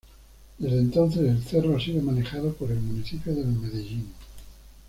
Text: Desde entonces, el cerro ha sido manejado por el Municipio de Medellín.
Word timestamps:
Desde 0.57 0.79
entonces, 0.79 1.29
el 1.29 1.43
cerro 1.43 1.77
ha 1.77 1.79
sido 1.79 2.01
manejado 2.01 2.55
por 2.55 2.71
el 2.71 2.79
Municipio 2.79 3.35
de 3.35 3.43
Medellín. 3.45 4.07